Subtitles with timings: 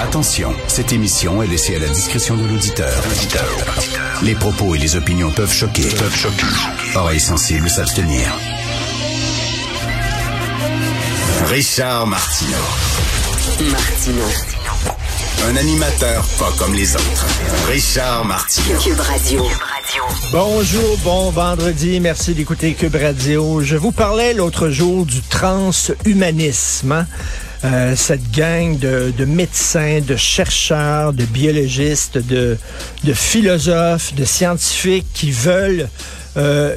[0.00, 2.92] Attention, cette émission est laissée à la discrétion de l'auditeur.
[4.22, 5.82] Les propos et les opinions peuvent choquer.
[5.88, 6.46] Peuvent choquer.
[6.94, 8.26] Oreilles sensibles s'abstenir.
[11.46, 12.56] Richard Martineau.
[13.70, 14.24] Martino.
[15.48, 17.26] Un animateur pas comme les autres.
[17.68, 18.78] Richard Martineau.
[18.80, 19.44] Cube Radio.
[20.32, 23.60] Bonjour, bon vendredi, merci d'écouter Cube Radio.
[23.62, 26.92] Je vous parlais l'autre jour du transhumanisme.
[26.92, 27.06] hein.
[27.64, 32.58] Euh, cette gang de, de médecins, de chercheurs, de biologistes, de,
[33.04, 35.88] de philosophes, de scientifiques qui veulent,
[36.36, 36.76] euh,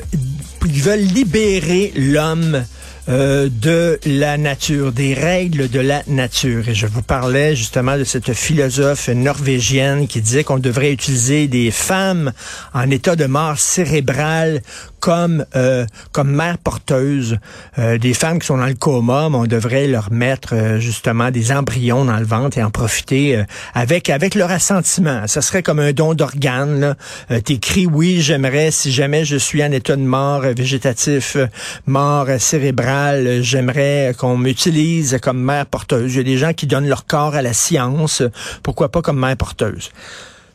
[0.61, 2.63] veulent libérer l'homme
[3.09, 6.67] euh, de la nature, des règles de la nature.
[6.67, 11.71] Et je vous parlais justement de cette philosophe norvégienne qui disait qu'on devrait utiliser des
[11.71, 12.33] femmes
[12.73, 14.61] en état de mort cérébrale
[15.07, 17.37] comme euh, comme mères porteuses,
[17.79, 21.31] euh, des femmes qui sont dans le coma, mais on devrait leur mettre euh, justement
[21.31, 25.25] des embryons dans le ventre et en profiter euh, avec avec leur assentiment.
[25.25, 26.81] Ça serait comme un don d'organes.
[26.81, 26.95] là.
[27.31, 31.37] Euh, T'écris oui, j'aimerais si jamais je suis en état de mort végétatif,
[31.85, 36.15] mort cérébrale, j'aimerais qu'on m'utilise comme mère porteuse.
[36.15, 38.23] Il y a des gens qui donnent leur corps à la science,
[38.61, 39.89] pourquoi pas comme mère porteuse?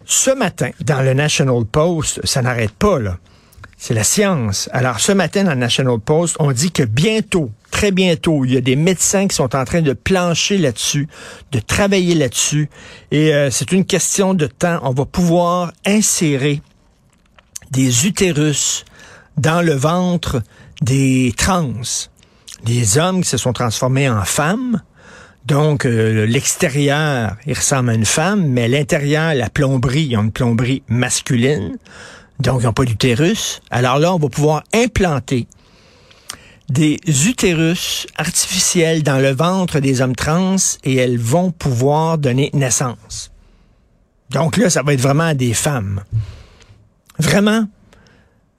[0.04, 3.16] Ce matin, dans le National Post, ça n'arrête pas là.
[3.84, 4.68] C'est la science.
[4.72, 8.56] Alors, ce matin, dans le National Post, on dit que bientôt, très bientôt, il y
[8.56, 11.08] a des médecins qui sont en train de plancher là-dessus,
[11.50, 12.70] de travailler là-dessus.
[13.10, 14.78] Et euh, c'est une question de temps.
[14.84, 16.62] On va pouvoir insérer
[17.72, 18.84] des utérus
[19.36, 20.42] dans le ventre
[20.80, 21.72] des trans,
[22.62, 24.80] des hommes qui se sont transformés en femmes.
[25.44, 30.30] Donc, euh, l'extérieur, il ressemble à une femme, mais l'intérieur, la plomberie, ils ont une
[30.30, 31.78] plomberie masculine.
[32.42, 33.60] Donc, ils n'ont pas d'utérus.
[33.70, 35.46] Alors là, on va pouvoir implanter
[36.68, 36.98] des
[37.28, 43.30] utérus artificiels dans le ventre des hommes trans et elles vont pouvoir donner naissance.
[44.30, 46.02] Donc là, ça va être vraiment des femmes.
[47.18, 47.66] Vraiment,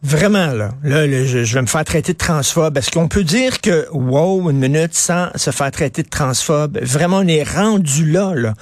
[0.03, 2.77] vraiment, là, là, là, je, vais me faire traiter de transphobe.
[2.77, 6.77] Est-ce qu'on peut dire que, wow, une minute sans se faire traiter de transphobe?
[6.81, 8.53] Vraiment, on est rendu là, là.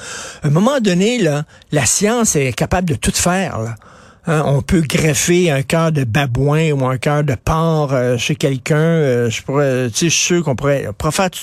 [0.44, 1.44] À un moment donné, là,
[1.74, 3.76] la science est capable de tout faire.
[4.28, 8.36] Hein, on peut greffer un cœur de babouin ou un cœur de porc euh, chez
[8.36, 8.76] quelqu'un.
[8.78, 10.88] euh, je pourrais, tu sais, suis sûr qu'on pourrait.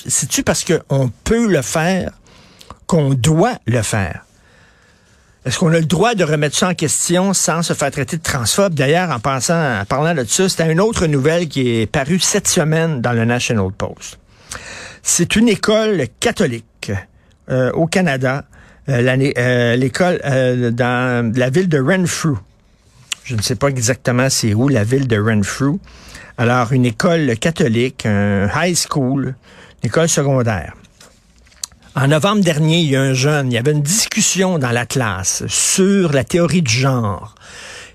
[0.07, 2.13] C'est-tu parce qu'on peut le faire
[2.87, 4.25] qu'on doit le faire?
[5.45, 8.23] Est-ce qu'on a le droit de remettre ça en question sans se faire traiter de
[8.23, 8.75] transphobe?
[8.75, 12.47] D'ailleurs, en, pensant, en parlant de ça, c'était une autre nouvelle qui est parue cette
[12.47, 14.19] semaine dans le National Post.
[15.03, 16.93] C'est une école catholique
[17.51, 18.45] euh, au Canada,
[18.87, 20.21] l'école
[20.73, 22.39] dans la ville de Renfrew.
[23.29, 25.79] Je ne sais pas exactement c'est où la ville de Renfrew.
[26.39, 29.35] Alors, une école catholique, un high school,
[29.83, 30.73] une école secondaire.
[31.95, 34.87] En novembre dernier, il y a un jeune, il y avait une discussion dans la
[34.87, 37.35] classe sur la théorie du genre.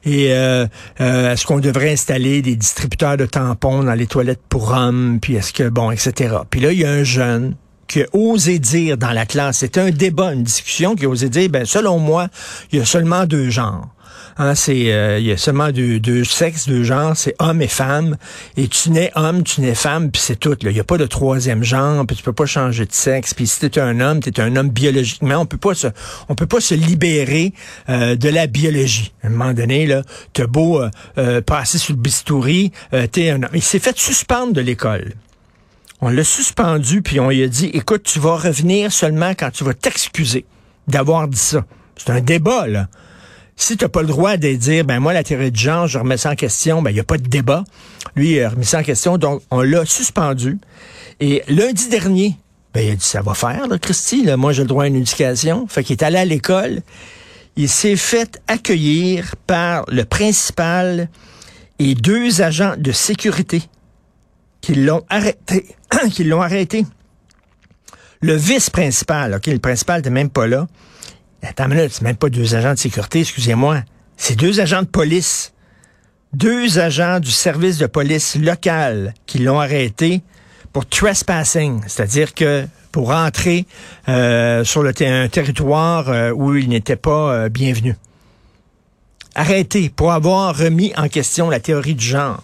[0.06, 0.68] Et euh,
[1.02, 5.34] euh, est-ce qu'on devrait installer des distributeurs de tampons dans les toilettes pour hommes, puis
[5.34, 6.36] est-ce que, bon, etc.
[6.48, 7.56] Puis là, il y a un jeune
[7.88, 11.50] qui a dire dans la classe, c'était un débat, une discussion, qui a osé dire,
[11.50, 12.28] ben selon moi,
[12.72, 13.90] il y a seulement deux genres.
[14.38, 17.68] Hein, c'est euh, il y a seulement deux, deux sexes, deux genres, c'est homme et
[17.68, 18.18] femme.
[18.58, 20.58] Et tu nais homme, tu nais femme, puis c'est tout.
[20.62, 20.72] là.
[20.72, 23.36] Il n'y a pas de troisième genre, puis tu peux pas changer de sexe.
[23.36, 25.38] Puis si t'es un homme, t'es un homme biologiquement.
[25.38, 25.88] On peut pas se,
[26.30, 27.54] on peut pas se libérer
[27.90, 29.14] euh, de la biologie.
[29.24, 30.02] À un moment donné, là,
[30.34, 30.90] t'as beau euh,
[31.20, 32.72] euh, passer sur le bistouri,
[33.12, 33.52] t'es un homme.
[33.54, 35.14] Il s'est fait suspendre de l'école.
[36.06, 39.64] On l'a suspendu, puis on lui a dit, écoute, tu vas revenir seulement quand tu
[39.64, 40.46] vas t'excuser
[40.86, 41.64] d'avoir dit ça.
[41.96, 42.90] C'est un débat, là.
[43.56, 45.98] Si tu n'as pas le droit de dire, ben moi, la théorie de genre, je
[45.98, 47.64] remets ça en question, ben il n'y a pas de débat.
[48.18, 50.58] Lui, il a remis ça en question, donc on l'a suspendu.
[51.22, 52.36] Et lundi dernier,
[52.74, 54.88] ben il a dit, ça va faire, là, Christy, là, moi j'ai le droit à
[54.88, 55.68] une éducation.
[55.70, 56.82] Fait qu'il est allé à l'école,
[57.56, 61.08] il s'est fait accueillir par le principal
[61.80, 63.62] et deux agents de sécurité
[64.64, 65.76] qui l'ont arrêté.
[66.12, 66.86] qui l'ont arrêté.
[68.22, 70.68] Le vice-principal, OK, le principal n'était même pas là.
[71.44, 73.84] Attends une minute, c'est même pas deux agents de sécurité, excusez-moi.
[74.16, 75.52] C'est deux agents de police.
[76.32, 80.22] Deux agents du service de police local qui l'ont arrêté
[80.72, 83.66] pour trespassing, c'est-à-dire que pour entrer
[84.08, 87.96] euh, sur le un territoire euh, où il n'était pas euh, bienvenu.
[89.36, 92.42] Arrêté pour avoir remis en question la théorie du genre.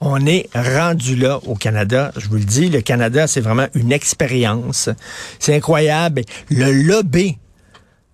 [0.00, 2.12] On est rendu là au Canada.
[2.16, 4.88] Je vous le dis, le Canada, c'est vraiment une expérience.
[5.40, 6.22] C'est incroyable.
[6.50, 7.36] Le lobby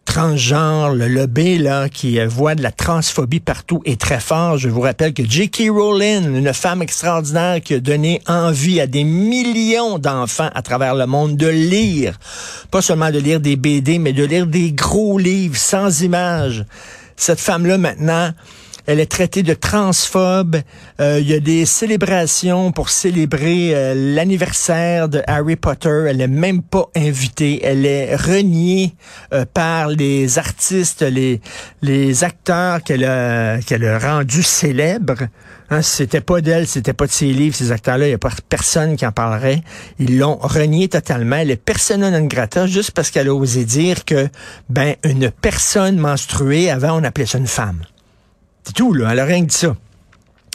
[0.04, 4.58] transgenres, le lobby là, qui euh, voit de la transphobie partout est très fort.
[4.58, 5.70] Je vous rappelle que J.K.
[5.70, 11.06] Rowling, une femme extraordinaire qui a donné envie à des millions d'enfants à travers le
[11.06, 12.18] monde de lire,
[12.70, 16.64] pas seulement de lire des BD, mais de lire des gros livres sans images.
[17.16, 18.30] Cette femme-là, maintenant,
[18.86, 20.56] elle est traitée de transphobe.
[21.00, 26.06] Euh, il y a des célébrations pour célébrer euh, l'anniversaire de Harry Potter.
[26.08, 27.60] Elle n'est même pas invitée.
[27.64, 28.94] Elle est reniée
[29.32, 31.40] euh, par les artistes, les,
[31.82, 35.28] les acteurs qu'elle a, qu'elle a rendus célèbres.
[35.70, 38.30] Hein, c'était pas d'elle, c'était pas de ses livres, ces acteurs-là, il n'y a pas
[38.50, 39.62] personne qui en parlerait.
[39.98, 41.36] Ils l'ont reniée totalement.
[41.36, 44.28] Elle est persona non grata juste parce qu'elle a osé dire que,
[44.68, 47.80] ben, une personne menstruée, avant, on appelait ça une femme.
[48.64, 49.10] C'est tout, là.
[49.12, 49.76] Elle a rien dit ça.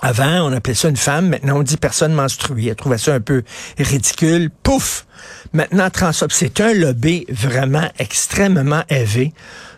[0.02, 1.30] Avant, on appelait ça une femme.
[1.30, 2.68] Maintenant, on dit personne menstruée.
[2.68, 3.44] Elle trouvait ça un peu
[3.78, 4.50] ridicule.
[4.64, 5.06] Pouf!
[5.52, 6.32] Maintenant, transphobe.
[6.32, 9.34] C'est un lobby vraiment extrêmement élevé.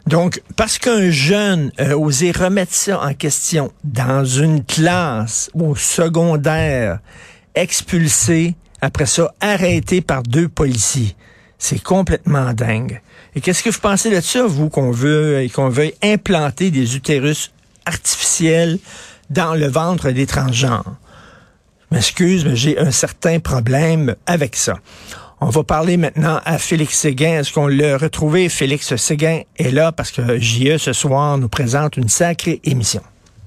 [0.08, 7.00] Donc, parce qu'un jeune a osé remettre ça en question dans une classe au secondaire,
[7.56, 11.16] expulsé, après ça, arrêté par deux policiers.
[11.58, 13.02] C'est complètement dingue.
[13.36, 17.52] Et qu'est-ce que vous pensez de ça, vous, qu'on veut, qu'on veut implanter des utérus
[17.86, 18.80] artificielle
[19.30, 20.96] dans le ventre des transgenres.
[21.92, 24.76] M'excuse, mais j'ai un certain problème avec ça.
[25.42, 27.40] On va parler maintenant à Félix Séguin.
[27.40, 28.48] Est-ce qu'on l'a retrouvé?
[28.48, 33.02] Félix Séguin est là parce que JE ce soir nous présente une sacrée émission.